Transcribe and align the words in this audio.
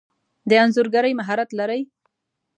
د 0.49 0.51
انځورګری 0.63 1.11
مهارت 1.19 1.49
لرئ؟ 1.59 1.81